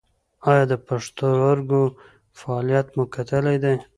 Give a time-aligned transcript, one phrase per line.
[0.49, 1.83] ایا د پښتورګو
[2.39, 3.75] فعالیت مو کتلی دی؟